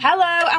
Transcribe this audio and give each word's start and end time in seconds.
Hello 0.00 0.48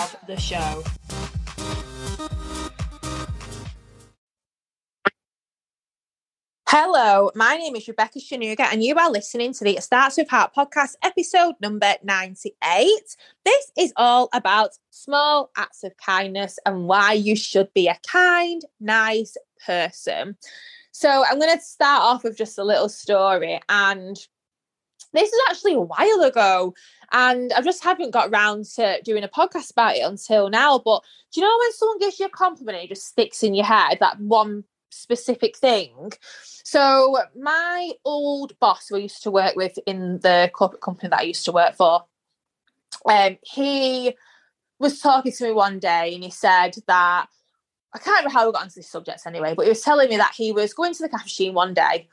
of 0.00 0.16
the 0.26 0.36
show. 0.36 0.82
Hello, 6.66 7.30
my 7.34 7.56
name 7.56 7.76
is 7.76 7.86
Rebecca 7.86 8.18
Shanuga, 8.18 8.72
and 8.72 8.82
you 8.82 8.94
are 8.94 9.10
listening 9.10 9.52
to 9.52 9.64
the 9.64 9.76
It 9.76 9.82
Starts 9.82 10.16
with 10.16 10.30
Heart 10.30 10.52
podcast, 10.56 10.94
episode 11.02 11.56
number 11.60 11.94
98. 12.02 12.88
This 13.44 13.72
is 13.76 13.92
all 13.96 14.30
about 14.32 14.70
small 14.88 15.50
acts 15.58 15.84
of 15.84 15.92
kindness 15.98 16.58
and 16.64 16.86
why 16.86 17.12
you 17.12 17.36
should 17.36 17.68
be 17.74 17.88
a 17.88 17.98
kind, 18.06 18.62
nice 18.80 19.36
person. 19.66 20.36
So, 20.92 21.24
I'm 21.28 21.38
going 21.38 21.54
to 21.54 21.62
start 21.62 22.02
off 22.02 22.24
with 22.24 22.38
just 22.38 22.56
a 22.56 22.64
little 22.64 22.88
story, 22.88 23.60
and 23.68 24.16
this 25.12 25.32
is 25.32 25.40
actually 25.48 25.74
a 25.74 25.80
while 25.80 26.22
ago. 26.22 26.74
And 27.12 27.52
I 27.52 27.62
just 27.62 27.82
haven't 27.82 28.12
got 28.12 28.30
around 28.30 28.66
to 28.76 29.00
doing 29.02 29.24
a 29.24 29.28
podcast 29.28 29.72
about 29.72 29.96
it 29.96 30.04
until 30.04 30.48
now. 30.48 30.78
But 30.78 31.02
do 31.32 31.40
you 31.40 31.46
know 31.46 31.56
when 31.58 31.72
someone 31.72 31.98
gives 31.98 32.20
you 32.20 32.26
a 32.26 32.30
compliment, 32.30 32.78
it 32.78 32.88
just 32.88 33.06
sticks 33.06 33.42
in 33.42 33.54
your 33.54 33.64
head, 33.64 33.98
that 34.00 34.20
one 34.20 34.64
specific 34.90 35.56
thing? 35.56 36.12
So, 36.64 37.18
my 37.36 37.90
old 38.04 38.58
boss 38.60 38.88
who 38.88 38.96
I 38.96 39.00
used 39.00 39.22
to 39.24 39.30
work 39.30 39.56
with 39.56 39.78
in 39.86 40.20
the 40.20 40.50
corporate 40.52 40.82
company 40.82 41.08
that 41.08 41.20
I 41.20 41.24
used 41.24 41.44
to 41.46 41.52
work 41.52 41.74
for, 41.74 42.04
um, 43.06 43.38
he 43.42 44.14
was 44.78 45.00
talking 45.00 45.32
to 45.32 45.44
me 45.44 45.52
one 45.52 45.78
day 45.78 46.14
and 46.14 46.22
he 46.22 46.30
said 46.30 46.76
that 46.86 47.26
I 47.92 47.98
can't 47.98 48.18
remember 48.18 48.30
how 48.30 48.46
we 48.46 48.52
got 48.52 48.62
onto 48.62 48.74
this 48.76 48.88
subject 48.88 49.26
anyway, 49.26 49.54
but 49.54 49.64
he 49.64 49.68
was 49.68 49.80
telling 49.80 50.08
me 50.08 50.16
that 50.16 50.34
he 50.36 50.52
was 50.52 50.72
going 50.72 50.94
to 50.94 51.02
the 51.02 51.08
cash 51.08 51.24
machine 51.24 51.54
one 51.54 51.74
day 51.74 52.08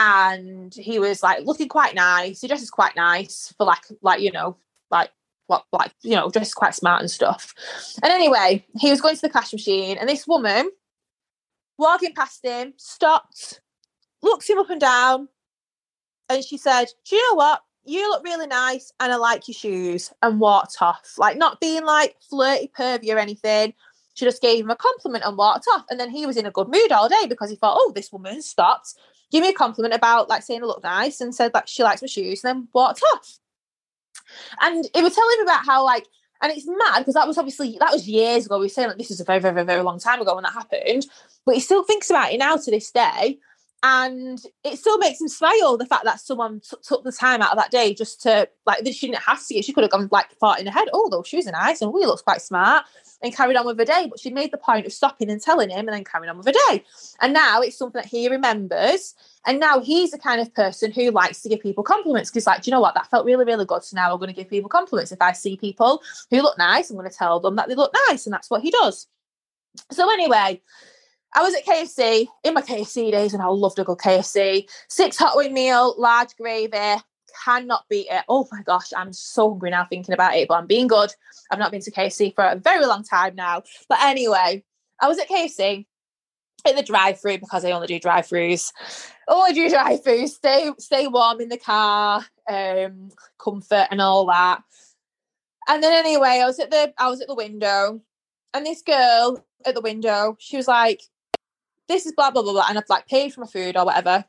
and 0.00 0.74
he 0.74 0.98
was 0.98 1.22
like 1.22 1.44
looking 1.44 1.68
quite 1.68 1.94
nice. 1.94 2.40
He 2.40 2.48
dresses 2.48 2.70
quite 2.70 2.96
nice 2.96 3.52
for 3.58 3.66
like 3.66 3.82
like 4.00 4.20
you 4.20 4.32
know 4.32 4.56
like 4.90 5.10
what 5.46 5.64
like 5.72 5.92
you 6.02 6.16
know 6.16 6.30
dresses 6.30 6.54
quite 6.54 6.74
smart 6.74 7.02
and 7.02 7.10
stuff. 7.10 7.54
And 8.02 8.10
anyway, 8.10 8.64
he 8.78 8.90
was 8.90 9.02
going 9.02 9.14
to 9.14 9.20
the 9.20 9.28
cash 9.28 9.52
machine, 9.52 9.98
and 9.98 10.08
this 10.08 10.26
woman 10.26 10.70
walking 11.76 12.14
past 12.14 12.42
him 12.42 12.72
stopped, 12.78 13.60
looks 14.22 14.48
him 14.48 14.58
up 14.58 14.70
and 14.70 14.80
down, 14.80 15.28
and 16.30 16.42
she 16.42 16.56
said, 16.56 16.86
"Do 17.06 17.16
you 17.16 17.30
know 17.30 17.36
what? 17.36 17.62
You 17.84 18.08
look 18.08 18.24
really 18.24 18.46
nice, 18.46 18.92
and 19.00 19.12
I 19.12 19.16
like 19.16 19.48
your 19.48 19.54
shoes." 19.54 20.12
And 20.22 20.40
walked 20.40 20.80
off, 20.80 21.18
like 21.18 21.36
not 21.36 21.60
being 21.60 21.84
like 21.84 22.16
flirty, 22.26 22.70
pervy 22.74 23.14
or 23.14 23.18
anything. 23.18 23.74
She 24.14 24.24
just 24.24 24.42
gave 24.42 24.64
him 24.64 24.70
a 24.70 24.76
compliment 24.76 25.24
and 25.24 25.36
walked 25.36 25.66
off. 25.72 25.84
And 25.88 26.00
then 26.00 26.10
he 26.10 26.26
was 26.26 26.36
in 26.36 26.44
a 26.44 26.50
good 26.50 26.68
mood 26.68 26.90
all 26.90 27.08
day 27.08 27.26
because 27.28 27.48
he 27.48 27.56
thought, 27.56 27.78
oh, 27.78 27.92
this 27.94 28.12
woman 28.12 28.42
stopped 28.42 28.94
give 29.30 29.42
me 29.42 29.48
a 29.48 29.54
compliment 29.54 29.94
about 29.94 30.28
like 30.28 30.42
saying 30.42 30.62
I 30.62 30.66
look 30.66 30.82
nice 30.82 31.20
and 31.20 31.34
said 31.34 31.52
that 31.52 31.68
she 31.68 31.82
likes 31.82 32.02
my 32.02 32.08
shoes 32.08 32.44
and 32.44 32.48
then 32.48 32.68
walked 32.72 33.02
off. 33.14 33.38
And 34.60 34.84
it 34.94 35.02
was 35.02 35.14
telling 35.14 35.38
me 35.38 35.42
about 35.42 35.64
how 35.64 35.84
like 35.84 36.06
and 36.42 36.52
it's 36.52 36.66
mad 36.66 37.00
because 37.00 37.14
that 37.14 37.26
was 37.26 37.38
obviously 37.38 37.76
that 37.80 37.92
was 37.92 38.08
years 38.08 38.46
ago. 38.46 38.58
We 38.58 38.66
were 38.66 38.70
saying 38.70 38.88
like 38.88 38.98
this 38.98 39.10
was 39.10 39.20
a 39.20 39.24
very, 39.24 39.40
very, 39.40 39.64
very 39.64 39.82
long 39.82 39.98
time 39.98 40.20
ago 40.20 40.34
when 40.34 40.44
that 40.44 40.54
happened. 40.54 41.06
But 41.44 41.54
he 41.54 41.60
still 41.60 41.84
thinks 41.84 42.10
about 42.10 42.32
it 42.32 42.38
now 42.38 42.56
to 42.56 42.70
this 42.70 42.90
day. 42.90 43.38
And 43.82 44.38
it 44.62 44.78
still 44.78 44.98
makes 44.98 45.20
him 45.20 45.28
smile 45.28 45.78
the 45.78 45.86
fact 45.86 46.04
that 46.04 46.20
someone 46.20 46.60
t- 46.60 46.76
took 46.82 47.02
the 47.02 47.12
time 47.12 47.40
out 47.40 47.52
of 47.52 47.56
that 47.56 47.70
day 47.70 47.94
just 47.94 48.20
to 48.22 48.46
like 48.66 48.86
she 48.86 49.06
didn't 49.06 49.22
have 49.22 49.44
to. 49.46 49.62
She 49.62 49.72
could 49.72 49.84
have 49.84 49.90
gone 49.90 50.08
like 50.12 50.30
thought 50.32 50.60
in 50.60 50.66
her 50.66 50.72
head, 50.72 50.88
oh, 50.92 51.08
those 51.08 51.26
shoes 51.26 51.46
are 51.46 51.52
nice 51.52 51.80
and 51.80 51.90
we 51.90 52.04
looks 52.04 52.20
quite 52.20 52.42
smart 52.42 52.84
and 53.22 53.34
carried 53.34 53.56
on 53.56 53.64
with 53.64 53.78
her 53.78 53.84
day. 53.86 54.06
But 54.10 54.20
she 54.20 54.30
made 54.30 54.50
the 54.50 54.58
point 54.58 54.84
of 54.84 54.92
stopping 54.92 55.30
and 55.30 55.40
telling 55.40 55.70
him 55.70 55.88
and 55.88 55.88
then 55.88 56.04
carrying 56.04 56.28
on 56.28 56.36
with 56.36 56.46
her 56.46 56.52
day. 56.68 56.84
And 57.20 57.32
now 57.32 57.62
it's 57.62 57.78
something 57.78 58.00
that 58.00 58.08
he 58.08 58.28
remembers. 58.28 59.14
And 59.46 59.58
now 59.58 59.80
he's 59.80 60.10
the 60.10 60.18
kind 60.18 60.42
of 60.42 60.54
person 60.54 60.92
who 60.92 61.10
likes 61.10 61.40
to 61.42 61.48
give 61.48 61.60
people 61.60 61.82
compliments 61.82 62.30
because, 62.30 62.46
like, 62.46 62.62
do 62.62 62.70
you 62.70 62.74
know 62.74 62.80
what? 62.80 62.94
That 62.94 63.10
felt 63.10 63.24
really, 63.24 63.46
really 63.46 63.64
good. 63.64 63.82
So 63.82 63.96
now 63.96 64.12
I'm 64.12 64.18
going 64.18 64.28
to 64.28 64.34
give 64.34 64.50
people 64.50 64.68
compliments. 64.68 65.12
If 65.12 65.22
I 65.22 65.32
see 65.32 65.56
people 65.56 66.02
who 66.28 66.42
look 66.42 66.58
nice, 66.58 66.90
I'm 66.90 66.96
going 66.96 67.10
to 67.10 67.16
tell 67.16 67.40
them 67.40 67.56
that 67.56 67.68
they 67.68 67.74
look 67.74 67.94
nice. 68.08 68.26
And 68.26 68.34
that's 68.34 68.50
what 68.50 68.60
he 68.60 68.70
does. 68.70 69.06
So, 69.90 70.10
anyway, 70.10 70.60
I 71.34 71.42
was 71.42 71.54
at 71.54 71.64
KFC 71.64 72.26
in 72.42 72.54
my 72.54 72.62
KFC 72.62 73.12
days 73.12 73.32
and 73.32 73.42
I 73.42 73.46
loved 73.46 73.78
a 73.78 73.84
good 73.84 73.98
KFC. 73.98 74.68
Six 74.88 75.16
hot 75.16 75.36
wing 75.36 75.54
meal, 75.54 75.94
large 75.96 76.34
gravy, 76.36 77.00
cannot 77.44 77.84
beat 77.88 78.08
it. 78.10 78.24
Oh 78.28 78.48
my 78.50 78.62
gosh, 78.62 78.92
I'm 78.96 79.12
so 79.12 79.50
hungry 79.50 79.70
now 79.70 79.86
thinking 79.88 80.12
about 80.12 80.34
it, 80.34 80.48
but 80.48 80.54
I'm 80.54 80.66
being 80.66 80.88
good. 80.88 81.12
I've 81.50 81.58
not 81.58 81.70
been 81.70 81.80
to 81.82 81.90
KFC 81.90 82.34
for 82.34 82.44
a 82.44 82.56
very 82.56 82.84
long 82.86 83.04
time 83.04 83.34
now. 83.36 83.62
But 83.88 83.98
anyway, 84.02 84.64
I 85.00 85.08
was 85.08 85.18
at 85.18 85.28
KFC 85.28 85.86
in 86.68 86.76
the 86.76 86.82
drive-through 86.82 87.38
because 87.38 87.64
I 87.64 87.70
only 87.70 87.86
do 87.86 87.98
drive-throughs. 87.98 88.72
Only 89.28 89.52
do 89.52 89.68
drive-throughs. 89.70 90.30
Stay 90.30 90.70
stay 90.78 91.06
warm 91.06 91.40
in 91.40 91.48
the 91.48 91.58
car, 91.58 92.24
um, 92.48 93.10
comfort 93.38 93.86
and 93.90 94.00
all 94.00 94.26
that. 94.26 94.62
And 95.68 95.82
then 95.82 95.92
anyway, 95.92 96.40
I 96.42 96.46
was 96.46 96.58
at 96.58 96.70
the 96.70 96.92
I 96.98 97.08
was 97.08 97.20
at 97.20 97.28
the 97.28 97.34
window, 97.34 98.00
and 98.52 98.66
this 98.66 98.82
girl 98.82 99.44
at 99.64 99.74
the 99.74 99.80
window, 99.80 100.36
she 100.38 100.56
was 100.56 100.66
like, 100.68 101.02
"This 101.90 102.06
is 102.06 102.12
blah 102.12 102.30
blah 102.30 102.42
blah 102.42 102.52
blah," 102.52 102.66
and 102.68 102.78
I've 102.78 102.88
like 102.88 103.06
paid 103.06 103.34
for 103.34 103.42
my 103.42 103.46
food 103.46 103.76
or 103.76 103.84
whatever. 103.84 104.24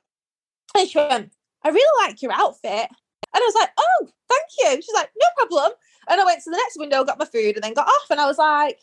And 0.75 0.89
she 0.89 0.97
went, 0.97 1.31
I 1.63 1.69
really 1.69 2.07
like 2.07 2.21
your 2.21 2.31
outfit. 2.31 2.89
And 3.33 3.41
I 3.41 3.45
was 3.45 3.55
like, 3.55 3.69
oh, 3.77 4.09
thank 4.29 4.45
you. 4.59 4.81
She's 4.81 4.93
like, 4.93 5.09
no 5.19 5.27
problem. 5.37 5.71
And 6.09 6.19
I 6.19 6.25
went 6.25 6.43
to 6.43 6.49
the 6.49 6.57
next 6.57 6.77
window, 6.77 7.03
got 7.03 7.19
my 7.19 7.25
food, 7.25 7.55
and 7.55 7.63
then 7.63 7.73
got 7.73 7.87
off. 7.87 8.09
And 8.09 8.19
I 8.19 8.25
was 8.25 8.37
like, 8.37 8.79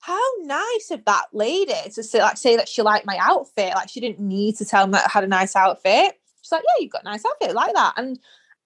how 0.00 0.20
nice 0.42 0.90
of 0.90 1.04
that 1.06 1.26
lady 1.32 1.72
to 1.94 2.02
say, 2.02 2.20
like 2.20 2.36
say 2.36 2.56
that 2.56 2.68
she 2.68 2.82
liked 2.82 3.06
my 3.06 3.16
outfit. 3.18 3.74
Like 3.74 3.88
she 3.88 4.00
didn't 4.00 4.20
need 4.20 4.56
to 4.56 4.64
tell 4.64 4.86
me 4.86 4.92
that 4.92 5.06
I 5.06 5.10
had 5.10 5.24
a 5.24 5.28
nice 5.28 5.56
outfit. 5.56 6.20
She's 6.42 6.52
like, 6.52 6.62
yeah, 6.62 6.82
you've 6.82 6.92
got 6.92 7.02
a 7.02 7.06
nice 7.06 7.24
outfit, 7.24 7.54
like 7.54 7.74
that. 7.74 7.94
And 7.96 8.18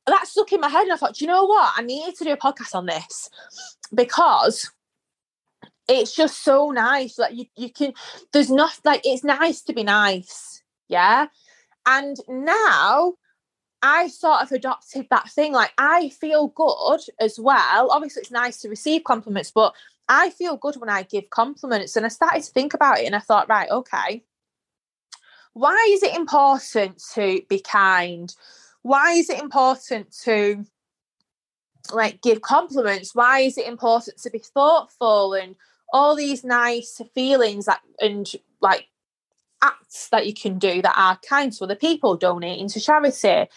that 0.06 0.26
stuck 0.26 0.52
in 0.52 0.60
my 0.60 0.68
head. 0.68 0.84
And 0.84 0.92
I 0.92 0.96
thought, 0.96 1.14
do 1.14 1.24
you 1.24 1.30
know 1.30 1.44
what? 1.44 1.72
I 1.76 1.82
need 1.82 2.14
to 2.16 2.24
do 2.24 2.32
a 2.32 2.36
podcast 2.36 2.74
on 2.74 2.86
this 2.86 3.30
because 3.94 4.68
it's 5.88 6.14
just 6.14 6.44
so 6.44 6.70
nice. 6.70 7.18
Like 7.18 7.34
you, 7.34 7.46
you 7.56 7.72
can, 7.72 7.94
there's 8.32 8.50
not 8.50 8.78
like 8.84 9.02
it's 9.04 9.24
nice 9.24 9.62
to 9.62 9.72
be 9.72 9.82
nice. 9.82 10.62
Yeah. 10.88 11.26
And 11.86 12.16
now 12.28 13.14
I 13.82 14.08
sort 14.08 14.42
of 14.42 14.52
adopted 14.52 15.06
that 15.10 15.30
thing. 15.30 15.52
Like 15.52 15.72
I 15.78 16.10
feel 16.10 16.48
good 16.48 17.00
as 17.18 17.38
well. 17.38 17.90
Obviously, 17.90 18.20
it's 18.20 18.30
nice 18.30 18.60
to 18.60 18.68
receive 18.68 19.04
compliments, 19.04 19.50
but 19.50 19.74
I 20.08 20.30
feel 20.30 20.56
good 20.56 20.76
when 20.76 20.90
I 20.90 21.02
give 21.02 21.30
compliments. 21.30 21.96
And 21.96 22.04
I 22.04 22.10
started 22.10 22.42
to 22.42 22.52
think 22.52 22.74
about 22.74 22.98
it 22.98 23.06
and 23.06 23.16
I 23.16 23.20
thought, 23.20 23.48
right, 23.48 23.70
okay, 23.70 24.24
why 25.54 25.88
is 25.90 26.02
it 26.02 26.14
important 26.14 27.02
to 27.14 27.42
be 27.48 27.60
kind? 27.60 28.34
Why 28.82 29.12
is 29.12 29.30
it 29.30 29.40
important 29.40 30.12
to 30.24 30.64
like 31.92 32.20
give 32.22 32.42
compliments? 32.42 33.14
Why 33.14 33.40
is 33.40 33.58
it 33.58 33.66
important 33.66 34.18
to 34.18 34.30
be 34.30 34.38
thoughtful 34.38 35.34
and 35.34 35.56
all 35.92 36.14
these 36.16 36.44
nice 36.44 37.00
feelings 37.14 37.66
that 37.66 37.80
and 38.00 38.30
like 38.60 38.88
acts 39.62 40.08
that 40.10 40.26
you 40.26 40.34
can 40.34 40.58
do 40.58 40.82
that 40.82 40.94
are 40.96 41.18
kind 41.28 41.52
to 41.52 41.64
other 41.64 41.74
people, 41.74 42.16
donating 42.16 42.68
to 42.68 42.80
charity, 42.80 43.48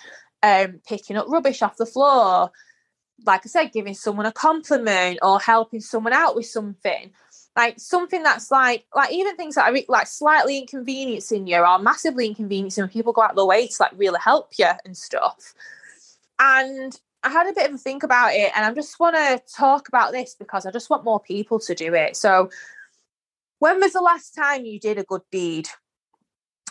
um, 0.43 0.79
picking 0.87 1.17
up 1.17 1.27
rubbish 1.29 1.61
off 1.61 1.77
the 1.77 1.85
floor, 1.85 2.51
like 3.25 3.41
I 3.45 3.49
said, 3.49 3.71
giving 3.71 3.93
someone 3.93 4.25
a 4.25 4.31
compliment 4.31 5.19
or 5.21 5.39
helping 5.39 5.81
someone 5.81 6.13
out 6.13 6.35
with 6.35 6.47
something. 6.47 7.11
Like 7.55 7.79
something 7.79 8.23
that's 8.23 8.49
like, 8.49 8.85
like 8.95 9.11
even 9.11 9.35
things 9.35 9.55
that 9.55 9.69
are 9.69 9.77
like 9.89 10.07
slightly 10.07 10.57
inconveniencing 10.57 11.47
you 11.47 11.57
or 11.57 11.79
massively 11.79 12.27
inconveniencing 12.27 12.83
when 12.83 12.89
people 12.89 13.11
go 13.11 13.23
out 13.23 13.31
of 13.31 13.35
the 13.35 13.45
way 13.45 13.67
to 13.67 13.75
like 13.79 13.91
really 13.97 14.19
help 14.23 14.51
you 14.57 14.69
and 14.85 14.95
stuff. 14.95 15.53
And 16.39 16.97
I 17.23 17.29
had 17.29 17.47
a 17.47 17.53
bit 17.53 17.69
of 17.69 17.75
a 17.75 17.77
think 17.77 18.03
about 18.03 18.33
it, 18.33 18.51
and 18.55 18.65
I 18.65 18.73
just 18.73 18.99
want 18.99 19.15
to 19.15 19.41
talk 19.55 19.87
about 19.87 20.11
this 20.11 20.35
because 20.37 20.65
I 20.65 20.71
just 20.71 20.89
want 20.89 21.03
more 21.03 21.19
people 21.19 21.59
to 21.59 21.75
do 21.75 21.93
it. 21.93 22.17
So, 22.17 22.49
when 23.59 23.79
was 23.79 23.93
the 23.93 24.01
last 24.01 24.31
time 24.31 24.65
you 24.65 24.79
did 24.79 24.97
a 24.97 25.03
good 25.03 25.21
deed? 25.31 25.67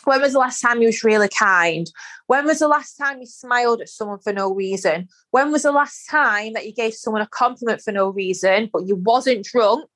When 0.03 0.19
was 0.19 0.33
the 0.33 0.39
last 0.39 0.61
time 0.61 0.81
you 0.81 0.87
was 0.87 1.03
really 1.03 1.29
kind? 1.29 1.89
When 2.27 2.45
was 2.45 2.59
the 2.59 2.67
last 2.67 2.95
time 2.95 3.19
you 3.19 3.27
smiled 3.27 3.81
at 3.81 3.89
someone 3.89 4.19
for 4.19 4.33
no 4.33 4.53
reason? 4.53 5.07
When 5.29 5.51
was 5.51 5.63
the 5.63 5.71
last 5.71 6.09
time 6.09 6.53
that 6.53 6.65
you 6.65 6.73
gave 6.73 6.95
someone 6.95 7.21
a 7.21 7.27
compliment 7.27 7.81
for 7.81 7.91
no 7.91 8.09
reason, 8.09 8.69
but 8.73 8.87
you 8.87 8.95
wasn't 8.95 9.45
drunk 9.45 9.89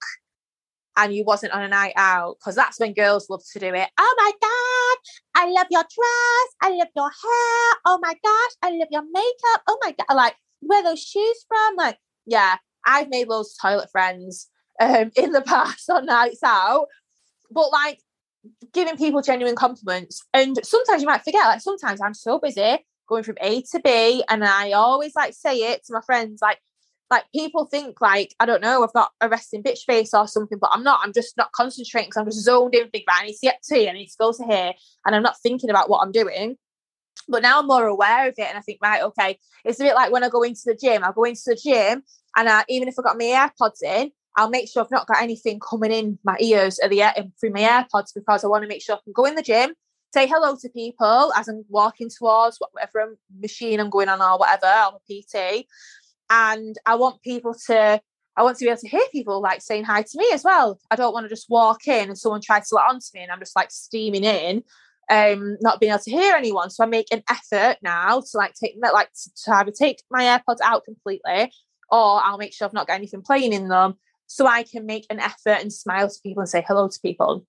and 0.95 1.13
you 1.13 1.25
wasn't 1.25 1.53
on 1.53 1.63
a 1.63 1.67
night 1.67 1.93
out? 1.97 2.37
Because 2.39 2.55
that's 2.55 2.79
when 2.79 2.93
girls 2.93 3.29
love 3.29 3.41
to 3.53 3.59
do 3.59 3.73
it. 3.73 3.89
Oh 3.97 4.15
my 4.17 4.31
God, 4.41 5.43
I 5.43 5.51
love 5.51 5.67
your 5.71 5.81
dress. 5.81 6.55
I 6.61 6.69
love 6.69 6.89
your 6.95 7.09
hair. 7.09 7.79
Oh 7.85 7.99
my 8.01 8.13
gosh, 8.13 8.51
I 8.61 8.69
love 8.69 8.89
your 8.91 9.03
makeup. 9.03 9.63
Oh 9.67 9.79
my 9.81 9.95
God, 9.97 10.15
like 10.15 10.35
where 10.65 10.83
those 10.83 11.01
shoes 11.01 11.45
from? 11.47 11.75
Like, 11.75 11.97
yeah, 12.25 12.55
I've 12.85 13.09
made 13.09 13.27
of 13.29 13.45
toilet 13.61 13.89
friends 13.91 14.49
um, 14.79 15.11
in 15.15 15.31
the 15.31 15.41
past 15.45 15.89
on 15.89 16.05
nights 16.05 16.43
out, 16.43 16.87
but 17.51 17.71
like 17.71 17.99
giving 18.73 18.97
people 18.97 19.21
genuine 19.21 19.55
compliments. 19.55 20.23
And 20.33 20.57
sometimes 20.63 21.01
you 21.01 21.07
might 21.07 21.23
forget, 21.23 21.45
like 21.45 21.61
sometimes 21.61 22.01
I'm 22.01 22.13
so 22.13 22.39
busy 22.39 22.77
going 23.07 23.23
from 23.23 23.37
A 23.41 23.61
to 23.71 23.79
B, 23.79 24.23
and 24.29 24.43
I 24.43 24.71
always 24.71 25.13
like 25.15 25.33
say 25.33 25.57
it 25.57 25.85
to 25.85 25.93
my 25.93 26.01
friends, 26.05 26.39
like, 26.41 26.59
like 27.11 27.25
people 27.33 27.65
think 27.65 28.01
like 28.01 28.33
I 28.39 28.47
don't 28.47 28.63
know 28.63 28.83
I've 28.83 28.91
got 28.93 29.11
a 29.21 29.29
resting 29.29 29.61
bitch 29.61 29.83
face 29.85 30.11
or 30.13 30.27
something, 30.27 30.57
but 30.59 30.71
I'm 30.73 30.83
not. 30.83 31.01
I'm 31.03 31.13
just 31.13 31.37
not 31.37 31.51
concentrating 31.51 32.09
because 32.09 32.19
I'm 32.19 32.25
just 32.25 32.43
zoned 32.43 32.73
in. 32.73 32.89
Think 32.89 33.03
about 33.07 33.21
I 33.21 33.25
need 33.27 33.33
to 33.33 33.39
get 33.43 33.61
to 33.63 33.89
I 33.89 33.93
need 33.93 34.07
to 34.07 34.17
go 34.19 34.31
to 34.31 34.43
here, 34.43 34.73
and 35.05 35.15
I'm 35.15 35.23
not 35.23 35.39
thinking 35.41 35.69
about 35.69 35.89
what 35.89 35.99
I'm 35.99 36.11
doing. 36.11 36.57
But 37.27 37.41
now 37.41 37.59
I'm 37.59 37.67
more 37.67 37.87
aware 37.87 38.27
of 38.27 38.35
it, 38.37 38.47
and 38.47 38.57
I 38.57 38.61
think 38.61 38.79
right, 38.81 39.01
okay, 39.01 39.39
it's 39.63 39.79
a 39.79 39.83
bit 39.83 39.95
like 39.95 40.11
when 40.11 40.23
I 40.23 40.29
go 40.29 40.43
into 40.43 40.61
the 40.65 40.75
gym. 40.75 41.03
I'll 41.03 41.13
go 41.13 41.23
into 41.23 41.41
the 41.45 41.55
gym, 41.55 42.03
and 42.35 42.49
I, 42.49 42.63
even 42.69 42.87
if 42.87 42.95
I've 42.97 43.05
got 43.05 43.17
my 43.17 43.25
AirPods 43.25 43.81
in, 43.83 44.11
I'll 44.37 44.49
make 44.49 44.69
sure 44.69 44.83
I've 44.83 44.91
not 44.91 45.07
got 45.07 45.21
anything 45.21 45.59
coming 45.59 45.91
in 45.91 46.19
my 46.23 46.37
ears 46.39 46.79
or 46.81 46.89
the 46.89 47.01
air, 47.01 47.13
um, 47.17 47.31
through 47.39 47.51
my 47.51 47.61
AirPods 47.61 48.13
because 48.13 48.43
I 48.43 48.47
want 48.47 48.63
to 48.63 48.67
make 48.67 48.81
sure 48.81 48.95
I 48.95 48.99
can 49.03 49.13
go 49.13 49.25
in 49.25 49.35
the 49.35 49.41
gym, 49.41 49.73
say 50.13 50.27
hello 50.27 50.55
to 50.61 50.69
people 50.69 51.31
as 51.35 51.47
I'm 51.47 51.63
walking 51.69 52.09
towards 52.09 52.57
whatever 52.71 53.17
machine 53.39 53.79
I'm 53.79 53.89
going 53.89 54.09
on 54.09 54.21
or 54.21 54.37
whatever, 54.37 54.65
I'm 54.65 54.95
a 54.95 54.99
PT. 55.07 55.65
And 56.29 56.75
I 56.85 56.95
want 56.95 57.21
people 57.21 57.55
to, 57.67 58.01
I 58.35 58.43
want 58.43 58.57
to 58.57 58.65
be 58.65 58.69
able 58.69 58.81
to 58.81 58.89
hear 58.89 59.01
people 59.11 59.41
like 59.41 59.61
saying 59.61 59.85
hi 59.85 60.01
to 60.01 60.17
me 60.17 60.29
as 60.33 60.43
well. 60.43 60.79
I 60.91 60.95
don't 60.95 61.13
want 61.13 61.25
to 61.25 61.29
just 61.29 61.49
walk 61.49 61.87
in 61.87 62.09
and 62.09 62.17
someone 62.17 62.41
tries 62.41 62.67
to 62.69 62.75
let 62.75 62.89
on 62.89 62.99
to 62.99 63.07
me 63.13 63.21
and 63.21 63.31
I'm 63.31 63.39
just 63.39 63.55
like 63.55 63.71
steaming 63.71 64.25
in, 64.25 64.63
um, 65.09 65.57
not 65.61 65.79
being 65.79 65.91
able 65.91 66.03
to 66.03 66.11
hear 66.11 66.35
anyone. 66.35 66.69
So 66.69 66.83
I 66.83 66.87
make 66.87 67.11
an 67.11 67.23
effort 67.29 67.77
now 67.81 68.21
to 68.21 68.37
like 68.37 68.53
take 68.53 68.75
like 68.81 69.09
to 69.43 69.53
either 69.53 69.71
take 69.71 70.01
my 70.09 70.23
AirPods 70.23 70.61
out 70.63 70.85
completely 70.85 71.51
or 71.91 72.21
I'll 72.23 72.37
make 72.37 72.53
sure 72.53 72.67
I've 72.67 72.73
not 72.73 72.87
got 72.87 72.95
anything 72.95 73.21
playing 73.21 73.53
in 73.53 73.67
them 73.67 73.95
so 74.27 74.47
I 74.47 74.63
can 74.63 74.85
make 74.85 75.05
an 75.09 75.19
effort 75.19 75.61
and 75.61 75.71
smile 75.71 76.09
to 76.09 76.21
people 76.23 76.41
and 76.41 76.49
say 76.49 76.63
hello 76.67 76.87
to 76.87 76.99
people. 76.99 77.45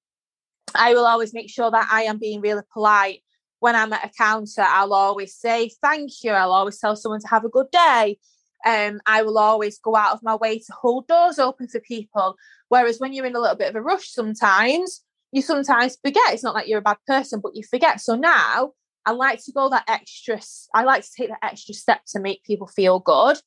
I 0.74 0.94
will 0.94 1.06
always 1.06 1.32
make 1.32 1.48
sure 1.48 1.70
that 1.70 1.88
I 1.90 2.02
am 2.02 2.18
being 2.18 2.40
really 2.40 2.62
polite. 2.72 3.20
When 3.60 3.74
I'm 3.74 3.92
at 3.92 4.04
a 4.04 4.10
counter, 4.10 4.62
I'll 4.62 4.92
always 4.92 5.34
say 5.34 5.70
thank 5.82 6.10
you. 6.22 6.32
I'll 6.32 6.52
always 6.52 6.78
tell 6.78 6.96
someone 6.96 7.20
to 7.20 7.28
have 7.28 7.44
a 7.44 7.48
good 7.48 7.70
day. 7.70 8.18
Um, 8.66 9.00
I 9.06 9.22
will 9.22 9.38
always 9.38 9.78
go 9.78 9.96
out 9.96 10.12
of 10.12 10.22
my 10.22 10.34
way 10.34 10.58
to 10.58 10.72
hold 10.72 11.06
doors 11.06 11.38
open 11.38 11.68
for 11.68 11.80
people. 11.80 12.36
Whereas 12.68 12.98
when 12.98 13.12
you're 13.12 13.26
in 13.26 13.36
a 13.36 13.40
little 13.40 13.56
bit 13.56 13.70
of 13.70 13.76
a 13.76 13.82
rush, 13.82 14.10
sometimes 14.10 15.02
you 15.32 15.42
sometimes 15.42 15.98
forget. 16.02 16.32
It's 16.32 16.42
not 16.42 16.54
like 16.54 16.68
you're 16.68 16.78
a 16.78 16.82
bad 16.82 16.98
person, 17.06 17.40
but 17.42 17.54
you 17.54 17.62
forget. 17.62 18.00
So 18.00 18.14
now 18.14 18.72
I 19.04 19.12
like 19.12 19.42
to 19.44 19.52
go 19.52 19.68
that 19.70 19.84
extra, 19.88 20.40
I 20.74 20.84
like 20.84 21.04
to 21.04 21.10
take 21.16 21.28
that 21.28 21.38
extra 21.42 21.74
step 21.74 22.00
to 22.08 22.20
make 22.20 22.44
people 22.44 22.66
feel 22.66 23.00
good 23.00 23.38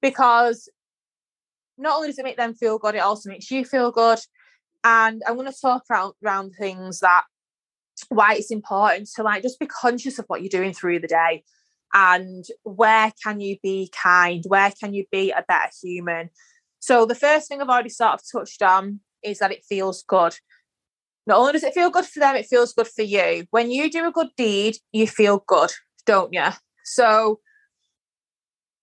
because 0.00 0.68
not 1.78 1.96
only 1.96 2.08
does 2.08 2.18
it 2.18 2.24
make 2.24 2.36
them 2.36 2.54
feel 2.54 2.78
good, 2.78 2.94
it 2.94 2.98
also 2.98 3.30
makes 3.30 3.50
you 3.50 3.64
feel 3.64 3.90
good. 3.90 4.18
And 4.84 5.22
I'm 5.26 5.36
going 5.36 5.50
to 5.50 5.58
talk 5.58 5.84
around, 5.90 6.14
around 6.24 6.52
things 6.58 7.00
that 7.00 7.24
why 8.08 8.34
it's 8.34 8.50
important 8.50 9.08
to 9.14 9.22
like 9.22 9.42
just 9.42 9.60
be 9.60 9.66
conscious 9.66 10.18
of 10.18 10.24
what 10.26 10.42
you're 10.42 10.48
doing 10.48 10.72
through 10.72 10.98
the 10.98 11.06
day 11.06 11.44
and 11.94 12.44
where 12.62 13.12
can 13.22 13.40
you 13.40 13.56
be 13.62 13.90
kind 13.92 14.44
where 14.48 14.72
can 14.80 14.94
you 14.94 15.04
be 15.12 15.30
a 15.30 15.44
better 15.46 15.70
human 15.82 16.30
so 16.80 17.04
the 17.04 17.14
first 17.14 17.48
thing 17.48 17.60
i've 17.60 17.68
already 17.68 17.90
sort 17.90 18.14
of 18.14 18.20
touched 18.30 18.62
on 18.62 19.00
is 19.22 19.38
that 19.38 19.52
it 19.52 19.64
feels 19.68 20.02
good 20.02 20.34
not 21.26 21.38
only 21.38 21.52
does 21.52 21.62
it 21.62 21.74
feel 21.74 21.90
good 21.90 22.04
for 22.04 22.20
them 22.20 22.36
it 22.36 22.46
feels 22.46 22.72
good 22.72 22.88
for 22.88 23.02
you. 23.02 23.44
When 23.50 23.70
you 23.70 23.90
do 23.90 24.06
a 24.06 24.12
good 24.12 24.28
deed 24.36 24.76
you 24.92 25.06
feel 25.06 25.44
good 25.46 25.70
don't 26.06 26.32
you 26.32 26.48
so 26.84 27.40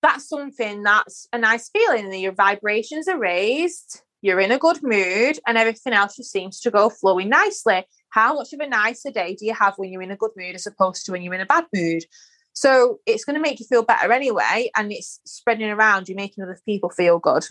that's 0.02 0.30
something 0.30 0.84
that's 0.84 1.28
a 1.34 1.38
nice 1.38 1.70
feeling 1.70 2.06
and 2.06 2.22
your 2.22 2.32
vibrations 2.32 3.10
are 3.10 3.20
raised 3.20 4.02
you're 4.22 4.40
in 4.40 4.52
a 4.52 4.58
good 4.58 4.80
mood 4.84 5.40
and 5.48 5.58
everything 5.58 5.94
else 5.94 6.16
just 6.16 6.32
seems 6.32 6.60
to 6.62 6.72
go 6.72 6.90
flowing 6.90 7.30
nicely. 7.30 7.86
How 8.10 8.34
much 8.34 8.54
of 8.54 8.60
a 8.60 8.68
nicer 8.68 9.12
day 9.12 9.36
do 9.36 9.46
you 9.46 9.54
have 9.54 9.76
when 9.78 9.92
you're 9.92 10.02
in 10.02 10.12
a 10.12 10.18
good 10.18 10.32
mood 10.36 10.56
as 10.56 10.68
opposed 10.68 11.06
to 11.06 11.12
when 11.12 11.22
you're 11.22 11.34
in 11.34 11.42
a 11.42 11.46
bad 11.46 11.66
mood? 11.74 12.04
So 12.54 13.00
it's 13.06 13.24
going 13.24 13.36
to 13.36 13.42
make 13.42 13.60
you 13.60 13.66
feel 13.66 13.84
better 13.84 14.12
anyway 14.12 14.70
and 14.76 14.92
it's 14.92 15.22
spreading 15.26 15.70
around 15.70 16.10
you're 16.10 16.18
making 16.18 16.44
other 16.44 16.60
people 16.66 16.90
feel 16.90 17.20
good 17.20 17.46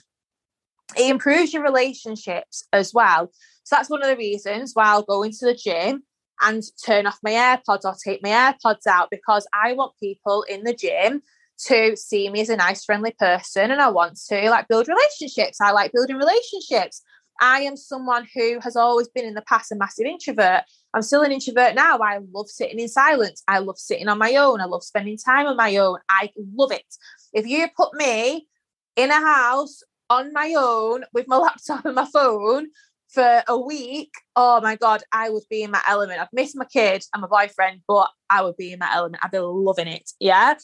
it 0.96 1.10
improves 1.10 1.52
your 1.52 1.62
relationships 1.62 2.66
as 2.72 2.92
well 2.94 3.30
so 3.64 3.76
that's 3.76 3.90
one 3.90 4.02
of 4.02 4.08
the 4.08 4.16
reasons 4.16 4.72
why 4.74 4.84
i'll 4.84 5.02
go 5.02 5.22
into 5.22 5.44
the 5.44 5.54
gym 5.54 6.02
and 6.40 6.62
turn 6.84 7.06
off 7.06 7.18
my 7.22 7.32
airpods 7.32 7.84
or 7.84 7.94
take 8.02 8.22
my 8.22 8.30
airpods 8.30 8.86
out 8.86 9.08
because 9.10 9.46
i 9.52 9.72
want 9.72 9.92
people 10.00 10.42
in 10.48 10.64
the 10.64 10.74
gym 10.74 11.22
to 11.66 11.96
see 11.96 12.30
me 12.30 12.40
as 12.40 12.48
a 12.48 12.56
nice, 12.56 12.84
friendly 12.84 13.12
person, 13.18 13.70
and 13.70 13.80
I 13.80 13.88
want 13.88 14.18
to 14.28 14.50
like 14.50 14.68
build 14.68 14.88
relationships. 14.88 15.60
I 15.60 15.72
like 15.72 15.92
building 15.92 16.16
relationships. 16.16 17.02
I 17.40 17.60
am 17.60 17.76
someone 17.76 18.26
who 18.34 18.58
has 18.60 18.76
always 18.76 19.08
been 19.08 19.24
in 19.24 19.34
the 19.34 19.42
past 19.42 19.72
a 19.72 19.76
massive 19.76 20.06
introvert. 20.06 20.62
I'm 20.94 21.02
still 21.02 21.22
an 21.22 21.32
introvert 21.32 21.74
now. 21.74 21.98
I 21.98 22.20
love 22.32 22.48
sitting 22.48 22.80
in 22.80 22.88
silence. 22.88 23.42
I 23.46 23.58
love 23.58 23.78
sitting 23.78 24.08
on 24.08 24.18
my 24.18 24.34
own. 24.36 24.60
I 24.60 24.64
love 24.64 24.82
spending 24.82 25.16
time 25.16 25.46
on 25.46 25.56
my 25.56 25.76
own. 25.76 25.98
I 26.08 26.30
love 26.36 26.72
it. 26.72 26.86
If 27.32 27.46
you 27.46 27.68
put 27.76 27.94
me 27.94 28.48
in 28.96 29.10
a 29.10 29.20
house 29.20 29.82
on 30.10 30.32
my 30.32 30.54
own 30.56 31.04
with 31.12 31.28
my 31.28 31.36
laptop 31.38 31.84
and 31.84 31.94
my 31.94 32.06
phone 32.12 32.68
for 33.08 33.42
a 33.48 33.58
week, 33.58 34.12
oh 34.36 34.60
my 34.60 34.76
God, 34.76 35.02
I 35.12 35.30
would 35.30 35.44
be 35.48 35.62
in 35.62 35.70
my 35.70 35.82
element. 35.88 36.20
I've 36.20 36.28
missed 36.32 36.56
my 36.56 36.66
kid 36.66 37.04
and 37.14 37.22
my 37.22 37.28
boyfriend, 37.28 37.80
but 37.88 38.10
I 38.28 38.42
would 38.42 38.56
be 38.56 38.72
in 38.72 38.78
my 38.78 38.90
element. 38.92 39.22
I'd 39.22 39.30
be 39.30 39.38
loving 39.38 39.88
it. 39.88 40.10
Yeah. 40.20 40.54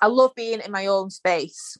I 0.00 0.06
love 0.08 0.32
being 0.34 0.60
in 0.60 0.70
my 0.70 0.86
own 0.86 1.10
space. 1.10 1.78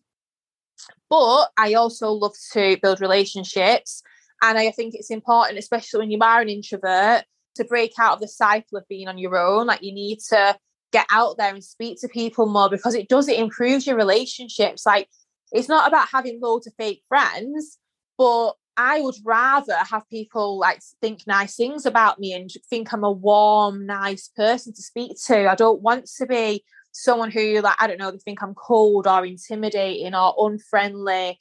But 1.10 1.48
I 1.56 1.74
also 1.74 2.10
love 2.10 2.34
to 2.52 2.78
build 2.82 3.00
relationships. 3.00 4.02
And 4.42 4.58
I 4.58 4.70
think 4.70 4.94
it's 4.94 5.10
important, 5.10 5.58
especially 5.58 6.00
when 6.00 6.10
you 6.10 6.18
are 6.20 6.40
an 6.40 6.48
introvert, 6.48 7.24
to 7.56 7.64
break 7.64 7.92
out 7.98 8.14
of 8.14 8.20
the 8.20 8.28
cycle 8.28 8.78
of 8.78 8.88
being 8.88 9.08
on 9.08 9.18
your 9.18 9.36
own. 9.36 9.66
Like 9.66 9.82
you 9.82 9.92
need 9.92 10.20
to 10.28 10.56
get 10.92 11.06
out 11.10 11.36
there 11.36 11.52
and 11.52 11.64
speak 11.64 12.00
to 12.00 12.08
people 12.08 12.46
more 12.46 12.70
because 12.70 12.94
it 12.94 13.08
does, 13.08 13.28
it 13.28 13.38
improves 13.38 13.86
your 13.86 13.96
relationships. 13.96 14.86
Like 14.86 15.08
it's 15.52 15.68
not 15.68 15.88
about 15.88 16.08
having 16.08 16.40
loads 16.40 16.66
of 16.66 16.74
fake 16.78 17.02
friends, 17.08 17.78
but 18.18 18.54
I 18.76 19.00
would 19.00 19.14
rather 19.24 19.76
have 19.90 20.08
people 20.08 20.58
like 20.58 20.80
think 21.00 21.26
nice 21.26 21.56
things 21.56 21.86
about 21.86 22.18
me 22.18 22.34
and 22.34 22.50
think 22.68 22.92
I'm 22.92 23.04
a 23.04 23.10
warm, 23.10 23.86
nice 23.86 24.28
person 24.28 24.74
to 24.74 24.82
speak 24.82 25.12
to. 25.26 25.50
I 25.50 25.54
don't 25.54 25.80
want 25.80 26.06
to 26.18 26.26
be 26.26 26.62
someone 26.92 27.30
who 27.30 27.60
like 27.60 27.76
I 27.78 27.86
don't 27.86 27.98
know 27.98 28.10
they 28.10 28.18
think 28.18 28.42
I'm 28.42 28.54
cold 28.54 29.06
or 29.06 29.24
intimidating 29.24 30.14
or 30.14 30.34
unfriendly. 30.38 31.38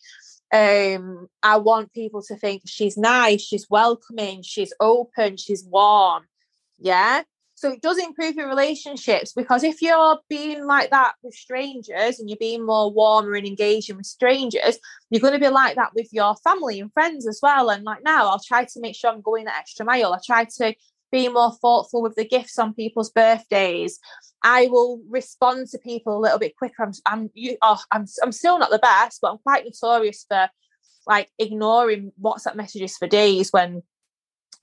Um, 0.53 1.27
I 1.43 1.57
want 1.57 1.91
people 1.91 2.21
to 2.23 2.37
think 2.37 2.63
she's 2.65 2.97
nice, 2.97 3.41
she's 3.41 3.67
welcoming, 3.69 4.41
she's 4.41 4.73
open, 4.79 5.37
she's 5.37 5.65
warm. 5.65 6.23
Yeah. 6.77 7.23
So 7.65 7.71
it 7.71 7.81
does 7.81 7.97
improve 7.97 8.35
your 8.35 8.47
relationships 8.47 9.33
because 9.33 9.63
if 9.63 9.81
you're 9.81 10.19
being 10.29 10.67
like 10.67 10.91
that 10.91 11.13
with 11.23 11.33
strangers 11.33 12.19
and 12.19 12.29
you're 12.29 12.37
being 12.37 12.63
more 12.63 12.91
warmer 12.91 13.33
and 13.33 13.47
engaging 13.47 13.97
with 13.97 14.05
strangers, 14.05 14.77
you're 15.09 15.19
going 15.19 15.33
to 15.33 15.39
be 15.39 15.47
like 15.47 15.75
that 15.77 15.95
with 15.95 16.09
your 16.11 16.35
family 16.43 16.79
and 16.79 16.93
friends 16.93 17.27
as 17.27 17.39
well. 17.41 17.71
And 17.71 17.83
like 17.83 18.03
now, 18.03 18.27
I'll 18.27 18.39
try 18.39 18.65
to 18.65 18.79
make 18.81 18.95
sure 18.95 19.09
I'm 19.09 19.21
going 19.21 19.45
that 19.45 19.57
extra 19.57 19.83
mile. 19.83 20.13
I 20.13 20.19
try 20.23 20.45
to 20.57 20.75
be 21.11 21.27
more 21.27 21.53
thoughtful 21.53 22.03
with 22.03 22.13
the 22.13 22.27
gifts 22.27 22.59
on 22.59 22.75
people's 22.75 23.09
birthdays. 23.09 23.97
I 24.43 24.67
will 24.67 25.01
respond 25.09 25.69
to 25.69 25.79
people 25.79 26.15
a 26.15 26.21
little 26.21 26.37
bit 26.37 26.55
quicker. 26.55 26.83
I'm, 26.83 26.91
I'm, 27.07 27.31
you, 27.33 27.57
oh, 27.63 27.81
I'm, 27.91 28.05
I'm 28.21 28.31
still 28.31 28.59
not 28.59 28.69
the 28.69 28.77
best, 28.77 29.21
but 29.23 29.31
I'm 29.31 29.39
quite 29.39 29.65
notorious 29.65 30.23
for 30.29 30.49
like 31.07 31.31
ignoring 31.39 32.11
WhatsApp 32.21 32.57
messages 32.57 32.95
for 32.95 33.07
days 33.07 33.49
when 33.49 33.81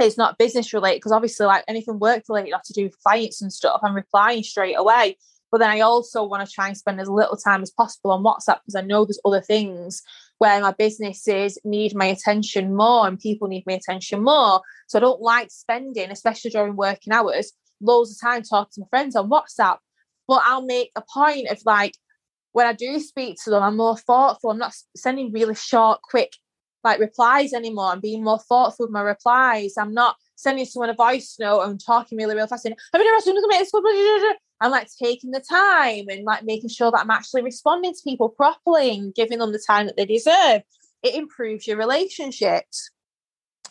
it's 0.06 0.18
not 0.18 0.38
business 0.38 0.72
related. 0.72 0.98
Because 0.98 1.12
obviously, 1.12 1.46
like 1.46 1.64
anything 1.68 1.98
work 1.98 2.24
related, 2.28 2.52
I 2.52 2.56
have 2.56 2.62
to 2.64 2.72
do 2.72 2.84
with 2.84 3.02
clients 3.02 3.42
and 3.42 3.52
stuff. 3.52 3.80
I'm 3.82 3.94
replying 3.94 4.42
straight 4.42 4.78
away. 4.78 5.16
But 5.52 5.58
then 5.58 5.70
I 5.70 5.80
also 5.80 6.24
want 6.24 6.46
to 6.46 6.52
try 6.52 6.68
and 6.68 6.76
spend 6.76 6.98
as 6.98 7.10
little 7.10 7.36
time 7.36 7.60
as 7.60 7.70
possible 7.70 8.10
on 8.10 8.24
WhatsApp 8.24 8.60
because 8.64 8.74
I 8.74 8.80
know 8.80 9.04
there's 9.04 9.20
other 9.22 9.42
things 9.42 10.02
where 10.38 10.58
my 10.62 10.72
businesses 10.72 11.58
need 11.62 11.94
my 11.94 12.06
attention 12.06 12.74
more 12.74 13.06
and 13.06 13.18
people 13.18 13.48
need 13.48 13.64
my 13.66 13.74
attention 13.74 14.22
more. 14.22 14.62
So 14.86 14.98
I 14.98 15.00
don't 15.00 15.20
like 15.20 15.50
spending, 15.50 16.10
especially 16.10 16.52
during 16.52 16.74
working 16.74 17.12
hours, 17.12 17.52
loads 17.82 18.12
of 18.12 18.20
time 18.20 18.42
talking 18.42 18.72
to 18.74 18.80
my 18.80 18.86
friends 18.88 19.14
on 19.14 19.28
WhatsApp. 19.28 19.76
But 20.26 20.40
I'll 20.46 20.64
make 20.64 20.90
a 20.96 21.02
point 21.12 21.48
of 21.48 21.60
like 21.66 21.96
when 22.52 22.66
I 22.66 22.72
do 22.72 22.98
speak 22.98 23.36
to 23.44 23.50
them, 23.50 23.62
I'm 23.62 23.76
more 23.76 23.96
thoughtful. 23.96 24.50
I'm 24.50 24.58
not 24.58 24.74
sending 24.96 25.32
really 25.32 25.54
short, 25.54 26.00
quick 26.02 26.32
like 26.84 27.00
replies 27.00 27.52
anymore. 27.52 27.86
I'm 27.86 28.00
being 28.00 28.24
more 28.24 28.38
thoughtful 28.38 28.86
with 28.86 28.92
my 28.92 29.02
replies. 29.02 29.74
I'm 29.78 29.94
not 29.94 30.16
sending 30.36 30.64
someone 30.64 30.90
a 30.90 30.94
voice 30.94 31.36
note 31.38 31.62
and 31.62 31.80
talking 31.84 32.18
really, 32.18 32.34
really 32.34 32.48
fast. 32.48 32.66
And, 32.66 32.76
I'm 34.60 34.70
like 34.70 34.88
taking 35.02 35.32
the 35.32 35.40
time 35.40 36.04
and 36.08 36.24
like 36.24 36.44
making 36.44 36.70
sure 36.70 36.90
that 36.90 37.00
I'm 37.00 37.10
actually 37.10 37.42
responding 37.42 37.92
to 37.94 38.00
people 38.04 38.28
properly 38.28 38.96
and 38.96 39.14
giving 39.14 39.38
them 39.38 39.52
the 39.52 39.62
time 39.66 39.86
that 39.86 39.96
they 39.96 40.06
deserve. 40.06 40.62
It 41.02 41.14
improves 41.14 41.66
your 41.66 41.76
relationships 41.76 42.90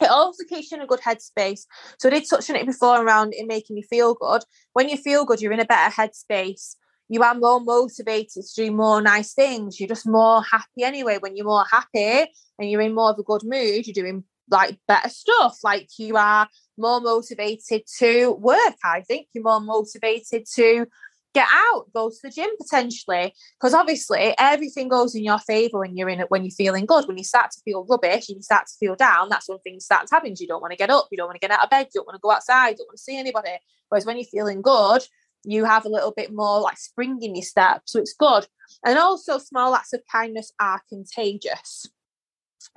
it 0.01 0.09
also 0.09 0.43
keeps 0.43 0.71
you 0.71 0.77
in 0.77 0.83
a 0.83 0.87
good 0.87 1.01
headspace. 1.01 1.65
So 1.99 2.09
I 2.09 2.11
did 2.11 2.29
touch 2.29 2.49
on 2.49 2.55
it 2.55 2.65
before 2.65 3.03
around 3.03 3.33
it 3.33 3.47
making 3.47 3.77
you 3.77 3.83
feel 3.83 4.15
good. 4.15 4.43
When 4.73 4.89
you 4.89 4.97
feel 4.97 5.25
good, 5.25 5.41
you're 5.41 5.53
in 5.53 5.59
a 5.59 5.65
better 5.65 5.93
headspace. 5.93 6.75
You 7.09 7.23
are 7.23 7.35
more 7.35 7.59
motivated 7.59 8.43
to 8.43 8.63
do 8.63 8.71
more 8.71 9.01
nice 9.01 9.33
things. 9.33 9.79
You're 9.79 9.89
just 9.89 10.07
more 10.07 10.41
happy 10.43 10.83
anyway. 10.83 11.17
When 11.19 11.35
you're 11.35 11.45
more 11.45 11.65
happy 11.69 12.31
and 12.57 12.69
you're 12.69 12.81
in 12.81 12.95
more 12.95 13.11
of 13.11 13.19
a 13.19 13.23
good 13.23 13.43
mood, 13.43 13.85
you're 13.85 13.93
doing 13.93 14.23
like 14.49 14.77
better 14.87 15.09
stuff. 15.09 15.57
Like 15.63 15.89
you 15.97 16.15
are 16.15 16.47
more 16.77 17.01
motivated 17.01 17.83
to 17.99 18.31
work. 18.31 18.75
I 18.83 19.01
think 19.01 19.27
you're 19.33 19.43
more 19.43 19.59
motivated 19.59 20.45
to 20.55 20.85
get 21.33 21.47
out, 21.49 21.85
go 21.93 22.09
to 22.09 22.15
the 22.23 22.29
gym 22.29 22.49
potentially. 22.57 23.33
Because 23.59 23.73
obviously 23.73 24.35
everything 24.37 24.87
goes 24.87 25.15
in 25.15 25.23
your 25.23 25.39
favor 25.39 25.79
when 25.79 25.95
you're 25.95 26.09
in 26.09 26.19
it, 26.19 26.29
when 26.31 26.43
you're 26.43 26.51
feeling 26.51 26.85
good. 26.85 27.07
When 27.07 27.17
you 27.17 27.23
start 27.23 27.51
to 27.51 27.61
feel 27.63 27.85
rubbish 27.89 28.29
and 28.29 28.37
you 28.37 28.41
start 28.41 28.67
to 28.67 28.73
feel 28.79 28.95
down, 28.95 29.29
that's 29.29 29.47
when 29.47 29.59
things 29.59 29.85
start 29.85 30.07
to 30.07 30.15
happen. 30.15 30.33
You 30.37 30.47
don't 30.47 30.61
want 30.61 30.71
to 30.71 30.77
get 30.77 30.89
up, 30.89 31.07
you 31.11 31.17
don't 31.17 31.27
want 31.27 31.39
to 31.39 31.47
get 31.47 31.51
out 31.57 31.63
of 31.63 31.69
bed, 31.69 31.87
you 31.93 31.99
don't 31.99 32.07
want 32.07 32.15
to 32.15 32.21
go 32.21 32.31
outside, 32.31 32.71
you 32.71 32.77
don't 32.77 32.87
want 32.87 32.97
to 32.97 33.03
see 33.03 33.17
anybody. 33.17 33.57
Whereas 33.89 34.05
when 34.05 34.17
you're 34.17 34.25
feeling 34.25 34.61
good, 34.61 35.01
you 35.43 35.65
have 35.65 35.85
a 35.85 35.89
little 35.89 36.11
bit 36.11 36.33
more 36.33 36.61
like 36.61 36.77
spring 36.77 37.19
in 37.21 37.35
your 37.35 37.43
step. 37.43 37.83
So 37.85 37.99
it's 37.99 38.13
good. 38.13 38.47
And 38.85 38.97
also 38.97 39.37
small 39.37 39.75
acts 39.75 39.93
of 39.93 40.01
kindness 40.11 40.51
are 40.59 40.81
contagious. 40.89 41.87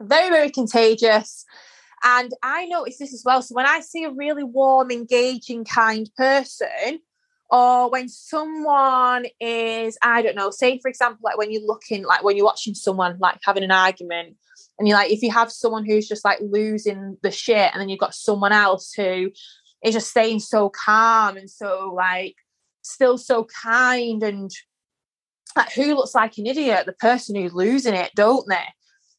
Very, 0.00 0.30
very 0.30 0.50
contagious. 0.50 1.44
And 2.02 2.32
I 2.42 2.66
notice 2.66 2.98
this 2.98 3.14
as 3.14 3.22
well. 3.24 3.42
So 3.42 3.54
when 3.54 3.66
I 3.66 3.80
see 3.80 4.04
a 4.04 4.10
really 4.10 4.44
warm, 4.44 4.90
engaging, 4.90 5.64
kind 5.64 6.10
person, 6.16 7.00
or 7.50 7.90
when 7.90 8.08
someone 8.08 9.26
is, 9.40 9.96
I 10.02 10.22
don't 10.22 10.36
know, 10.36 10.50
say 10.50 10.78
for 10.80 10.88
example, 10.88 11.20
like 11.22 11.38
when 11.38 11.50
you're 11.50 11.62
looking, 11.62 12.04
like 12.04 12.24
when 12.24 12.36
you're 12.36 12.44
watching 12.44 12.74
someone 12.74 13.16
like 13.20 13.38
having 13.44 13.62
an 13.62 13.70
argument, 13.70 14.36
and 14.78 14.88
you're 14.88 14.96
like, 14.96 15.12
if 15.12 15.22
you 15.22 15.30
have 15.30 15.52
someone 15.52 15.84
who's 15.84 16.08
just 16.08 16.24
like 16.24 16.40
losing 16.42 17.16
the 17.22 17.30
shit, 17.30 17.70
and 17.72 17.80
then 17.80 17.88
you've 17.88 18.00
got 18.00 18.14
someone 18.14 18.52
else 18.52 18.92
who 18.92 19.30
is 19.84 19.94
just 19.94 20.10
staying 20.10 20.40
so 20.40 20.70
calm 20.70 21.36
and 21.36 21.48
so 21.48 21.92
like 21.94 22.34
still 22.84 23.18
so 23.18 23.46
kind 23.62 24.22
and 24.22 24.50
like 25.56 25.72
who 25.72 25.94
looks 25.94 26.14
like 26.14 26.36
an 26.38 26.46
idiot? 26.46 26.86
The 26.86 26.92
person 26.92 27.36
who's 27.36 27.54
losing 27.54 27.94
it, 27.94 28.12
don't 28.14 28.48
they? 28.48 28.66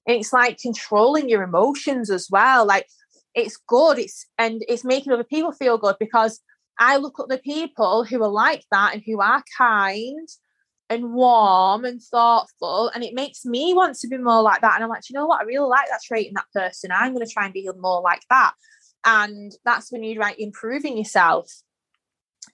And 0.08 0.18
it's 0.18 0.34
like 0.34 0.60
controlling 0.60 1.30
your 1.30 1.44
emotions 1.44 2.10
as 2.10 2.28
well. 2.30 2.66
Like 2.66 2.88
it's 3.34 3.58
good. 3.68 4.00
It's 4.00 4.26
and 4.38 4.64
it's 4.68 4.84
making 4.84 5.14
other 5.14 5.24
people 5.24 5.52
feel 5.52 5.78
good 5.78 5.96
because 6.00 6.42
I 6.80 6.98
look 6.98 7.20
at 7.20 7.30
the 7.30 7.38
people 7.38 8.04
who 8.04 8.22
are 8.22 8.30
like 8.30 8.64
that 8.72 8.94
and 8.94 9.04
who 9.06 9.22
are 9.22 9.44
kind 9.58 10.28
and 10.90 11.14
warm 11.14 11.84
and 11.84 12.02
thoughtful, 12.02 12.92
and 12.94 13.04
it 13.04 13.16
makes 13.16 13.44
me 13.44 13.74
want 13.74 13.98
to 13.98 14.08
be 14.08 14.18
more 14.18 14.44
like 14.44 14.62
that. 14.62 14.76
And 14.76 14.84
I'm 14.84 14.90
like, 14.90 15.10
you 15.10 15.16
know 15.16 15.26
what? 15.26 15.42
I 15.42 15.46
really 15.46 15.68
like 15.68 15.88
that 15.90 16.02
trait 16.06 16.28
in 16.28 16.36
that 16.36 16.46
person. 16.54 16.92
I'm 16.92 17.14
going 17.14 17.26
to 17.26 17.32
try 17.32 17.46
and 17.46 17.54
be 17.54 17.68
more 17.80 18.02
like 18.02 18.22
that. 18.30 18.54
And 19.04 19.52
that's 19.64 19.92
when 19.92 20.04
you're 20.04 20.22
like 20.22 20.40
improving 20.40 20.98
yourself. 20.98 21.52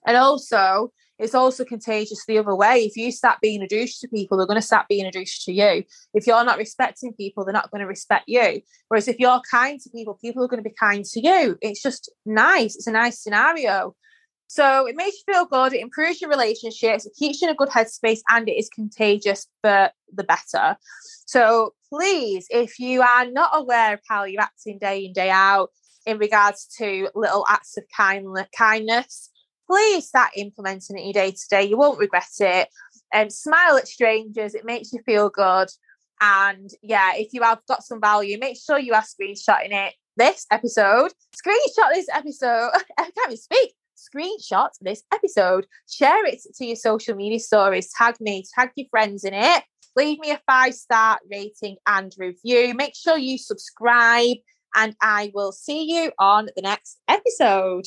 And 0.06 0.16
also, 0.16 0.92
it's 1.18 1.34
also 1.34 1.64
contagious 1.64 2.24
the 2.26 2.38
other 2.38 2.54
way. 2.54 2.84
If 2.84 2.96
you 2.96 3.12
start 3.12 3.38
being 3.40 3.62
a 3.62 3.68
douche 3.68 3.98
to 3.98 4.08
people, 4.08 4.36
they're 4.36 4.46
going 4.46 4.60
to 4.60 4.66
start 4.66 4.88
being 4.88 5.06
a 5.06 5.12
douche 5.12 5.44
to 5.44 5.52
you. 5.52 5.84
If 6.14 6.26
you're 6.26 6.44
not 6.44 6.58
respecting 6.58 7.12
people, 7.12 7.44
they're 7.44 7.52
not 7.52 7.70
going 7.70 7.82
to 7.82 7.86
respect 7.86 8.24
you. 8.26 8.60
Whereas 8.88 9.08
if 9.08 9.18
you're 9.18 9.40
kind 9.50 9.80
to 9.80 9.90
people, 9.90 10.18
people 10.20 10.42
are 10.42 10.48
going 10.48 10.62
to 10.62 10.68
be 10.68 10.74
kind 10.78 11.04
to 11.04 11.20
you. 11.20 11.56
It's 11.60 11.82
just 11.82 12.10
nice. 12.26 12.76
It's 12.76 12.86
a 12.86 12.92
nice 12.92 13.22
scenario. 13.22 13.94
So 14.52 14.86
it 14.86 14.96
makes 14.96 15.16
you 15.16 15.32
feel 15.32 15.46
good, 15.46 15.72
it 15.72 15.80
improves 15.80 16.20
your 16.20 16.28
relationships, 16.28 17.06
it 17.06 17.14
keeps 17.18 17.40
you 17.40 17.48
in 17.48 17.54
a 17.54 17.56
good 17.56 17.70
headspace, 17.70 18.20
and 18.28 18.46
it 18.46 18.58
is 18.58 18.68
contagious 18.68 19.46
for 19.62 19.88
the 20.12 20.24
better. 20.24 20.76
So 21.24 21.72
please, 21.88 22.48
if 22.50 22.78
you 22.78 23.00
are 23.00 23.24
not 23.24 23.52
aware 23.54 23.94
of 23.94 24.00
how 24.06 24.24
you're 24.24 24.42
acting 24.42 24.78
day 24.78 25.06
in, 25.06 25.14
day 25.14 25.30
out 25.30 25.70
in 26.04 26.18
regards 26.18 26.66
to 26.76 27.08
little 27.14 27.46
acts 27.48 27.78
of 27.78 27.84
kind, 27.96 28.26
kindness, 28.54 29.30
please 29.72 30.06
start 30.06 30.30
implementing 30.36 30.98
it 30.98 31.00
in 31.00 31.06
your 31.06 31.12
day 31.14 31.30
to 31.30 31.48
day. 31.48 31.62
You 31.62 31.78
won't 31.78 31.98
regret 31.98 32.28
it. 32.40 32.68
And 33.10 33.26
um, 33.26 33.30
smile 33.30 33.78
at 33.78 33.88
strangers, 33.88 34.54
it 34.54 34.66
makes 34.66 34.92
you 34.92 35.00
feel 35.06 35.30
good. 35.30 35.68
And 36.20 36.70
yeah, 36.82 37.12
if 37.14 37.32
you 37.32 37.42
have 37.42 37.60
got 37.66 37.82
some 37.82 38.00
value, 38.00 38.38
make 38.38 38.58
sure 38.58 38.78
you 38.78 38.92
are 38.92 39.02
screenshotting 39.02 39.72
it 39.72 39.94
this 40.16 40.46
episode. 40.50 41.12
Screenshot 41.34 41.94
this 41.94 42.06
episode. 42.12 42.70
I 42.98 43.02
can't 43.02 43.16
even 43.26 43.36
speak. 43.38 43.72
Screenshot 43.96 44.68
this 44.82 45.04
episode. 45.12 45.66
Share 45.88 46.26
it 46.26 46.40
to 46.56 46.66
your 46.66 46.76
social 46.76 47.16
media 47.16 47.40
stories. 47.40 47.90
Tag 47.96 48.16
me, 48.20 48.44
tag 48.54 48.72
your 48.76 48.88
friends 48.90 49.24
in 49.24 49.32
it. 49.32 49.62
Leave 49.96 50.18
me 50.18 50.32
a 50.32 50.40
five 50.46 50.74
star 50.74 51.18
rating 51.30 51.76
and 51.86 52.12
review. 52.18 52.74
Make 52.74 52.94
sure 52.94 53.16
you 53.16 53.38
subscribe, 53.38 54.36
and 54.76 54.94
I 55.00 55.30
will 55.34 55.52
see 55.52 55.84
you 55.84 56.12
on 56.18 56.48
the 56.54 56.62
next 56.62 56.98
episode. 57.08 57.86